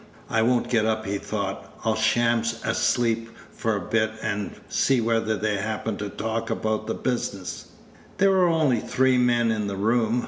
[0.31, 5.37] "I won't get up," he thought; "I'll sham asleep for a bit, and see whether
[5.37, 7.65] they happen to talk about the business."
[8.17, 10.19] There were only three men in the room.